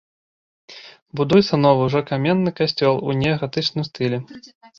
[1.21, 4.17] Будуецца новы, ужо каменны касцёл у неагатычным стылі.